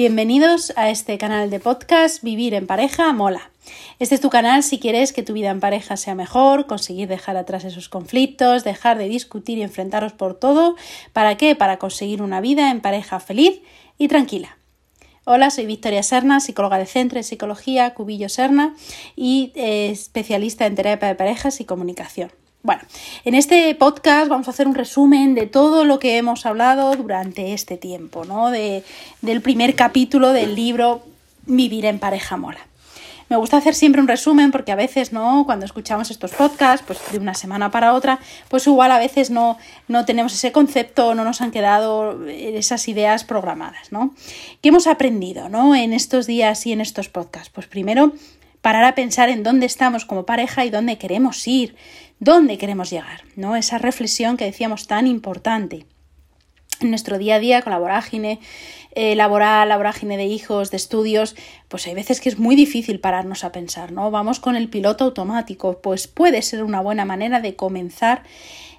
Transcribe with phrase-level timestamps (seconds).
[0.00, 3.50] Bienvenidos a este canal de podcast Vivir en pareja mola.
[3.98, 7.36] Este es tu canal si quieres que tu vida en pareja sea mejor, conseguir dejar
[7.36, 10.74] atrás esos conflictos, dejar de discutir y enfrentaros por todo.
[11.12, 11.54] ¿Para qué?
[11.54, 13.60] Para conseguir una vida en pareja feliz
[13.98, 14.56] y tranquila.
[15.24, 18.74] Hola, soy Victoria Serna, psicóloga de Centro de Psicología Cubillo Serna
[19.16, 22.32] y eh, especialista en terapia de parejas y comunicación.
[22.62, 22.82] Bueno,
[23.24, 27.54] en este podcast vamos a hacer un resumen de todo lo que hemos hablado durante
[27.54, 28.50] este tiempo, ¿no?
[28.50, 28.84] De,
[29.22, 31.02] del primer capítulo del libro
[31.46, 32.60] Vivir en pareja mola.
[33.30, 35.44] Me gusta hacer siempre un resumen porque a veces, ¿no?
[35.46, 39.56] Cuando escuchamos estos podcasts, pues de una semana para otra, pues igual a veces no,
[39.88, 44.14] no tenemos ese concepto, no nos han quedado esas ideas programadas, ¿no?
[44.60, 45.74] ¿Qué hemos aprendido, ¿no?
[45.74, 47.50] En estos días y en estos podcasts?
[47.50, 48.12] Pues primero,
[48.62, 51.76] parar a pensar en dónde estamos como pareja y dónde queremos ir,
[52.18, 53.56] dónde queremos llegar, ¿no?
[53.56, 55.86] Esa reflexión que decíamos tan importante
[56.80, 58.40] en nuestro día a día con la vorágine
[58.92, 61.36] eh, laboral, la vorágine de hijos, de estudios,
[61.68, 64.10] pues hay veces que es muy difícil pararnos a pensar, ¿no?
[64.10, 68.22] Vamos con el piloto automático, pues puede ser una buena manera de comenzar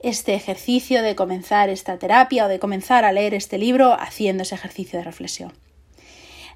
[0.00, 4.54] este ejercicio, de comenzar esta terapia o de comenzar a leer este libro haciendo ese
[4.54, 5.52] ejercicio de reflexión.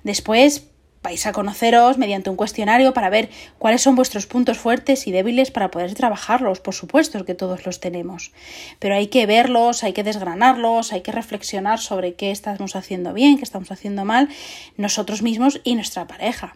[0.05, 0.69] Después,
[1.02, 5.50] vais a conoceros mediante un cuestionario para ver cuáles son vuestros puntos fuertes y débiles
[5.50, 6.60] para poder trabajarlos.
[6.60, 8.32] Por supuesto que todos los tenemos,
[8.78, 13.38] pero hay que verlos, hay que desgranarlos, hay que reflexionar sobre qué estamos haciendo bien,
[13.38, 14.28] qué estamos haciendo mal,
[14.76, 16.54] nosotros mismos y nuestra pareja.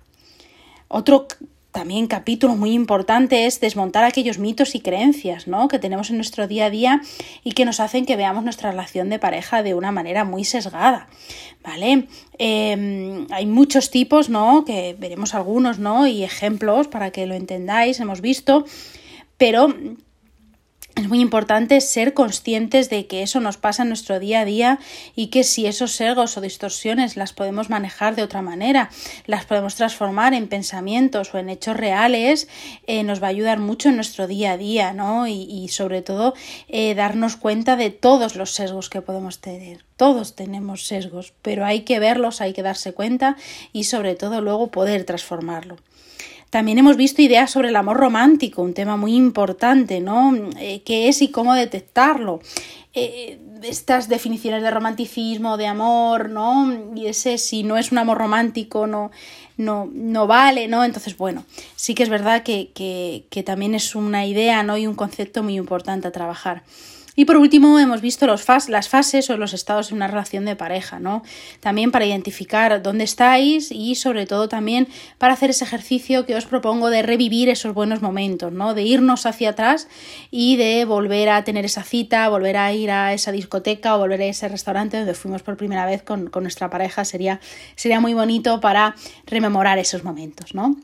[0.88, 1.26] Otro
[1.74, 5.66] también capítulo muy importante es desmontar aquellos mitos y creencias ¿no?
[5.66, 7.00] que tenemos en nuestro día a día
[7.42, 11.08] y que nos hacen que veamos nuestra relación de pareja de una manera muy sesgada.
[11.64, 12.06] ¿Vale?
[12.38, 14.64] Em, hay muchos tipos, ¿no?
[14.64, 16.06] Que veremos algunos, ¿no?
[16.06, 18.64] Y ejemplos para que lo entendáis, hemos visto,
[19.36, 19.74] pero
[20.96, 24.78] es muy importante ser conscientes de que eso nos pasa en nuestro día a día
[25.16, 28.90] y que si esos sesgos o distorsiones las podemos manejar de otra manera,
[29.26, 32.48] las podemos transformar en pensamientos o en hechos reales,
[32.86, 35.26] eh, nos va a ayudar mucho en nuestro día a día, ¿no?
[35.26, 36.34] Y, sobre todo
[36.68, 39.84] eh, darnos cuenta de todos los sesgos que podemos tener.
[39.96, 43.36] Todos tenemos sesgos, pero hay que verlos, hay que darse cuenta
[43.72, 45.76] y sobre todo luego poder transformarlo.
[46.54, 50.32] También hemos visto ideas sobre el amor romántico, un tema muy importante, ¿no?
[50.60, 52.38] Eh, ¿Qué es y cómo detectarlo?
[52.96, 56.92] Eh, estas definiciones de romanticismo, de amor, ¿no?
[56.94, 59.10] Y ese si no es un amor romántico, no,
[59.56, 60.84] no, no vale, ¿no?
[60.84, 61.44] Entonces, bueno,
[61.74, 64.76] sí que es verdad que, que, que también es una idea, ¿no?
[64.76, 66.62] Y un concepto muy importante a trabajar.
[67.16, 70.56] Y por último, hemos visto los las fases o los estados de una relación de
[70.56, 71.22] pareja, ¿no?
[71.60, 74.88] También para identificar dónde estáis y sobre todo también
[75.18, 78.74] para hacer ese ejercicio que os propongo de revivir esos buenos momentos, ¿no?
[78.74, 79.86] De irnos hacia atrás
[80.32, 84.20] y de volver a tener esa cita, volver a ir a esa discoteca o volver
[84.22, 87.04] a ese restaurante donde fuimos por primera vez con, con nuestra pareja.
[87.04, 87.40] Sería,
[87.76, 88.94] sería muy bonito para
[89.26, 90.76] rememorar esos momentos, ¿no?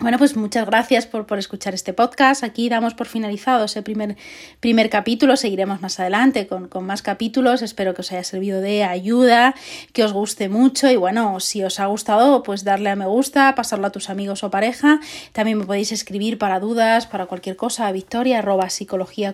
[0.00, 2.44] Bueno, pues muchas gracias por, por, escuchar este podcast.
[2.44, 4.16] Aquí damos por finalizado ese primer,
[4.60, 5.36] primer capítulo.
[5.36, 7.62] Seguiremos más adelante con, con, más capítulos.
[7.62, 9.56] Espero que os haya servido de ayuda,
[9.92, 10.88] que os guste mucho.
[10.88, 14.44] Y bueno, si os ha gustado, pues darle a me gusta, pasarlo a tus amigos
[14.44, 15.00] o pareja.
[15.32, 19.26] También me podéis escribir para dudas, para cualquier cosa, a victoria arroba serna.es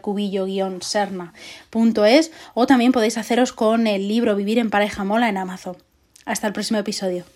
[2.55, 5.77] o también podéis haceros con el libro Vivir en pareja mola en Amazon.
[6.25, 7.27] Hasta el próximo episodio.